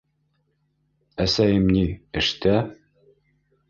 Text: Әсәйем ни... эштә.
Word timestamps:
Әсәйем 1.27 1.71
ни... 1.77 1.87
эштә. 2.25 2.61